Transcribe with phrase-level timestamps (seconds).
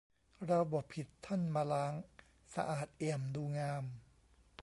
[0.45, 1.93] เราบ่ผิดท่านมาล้าง
[2.53, 3.83] สะอาดเอี่ยม ดูงาม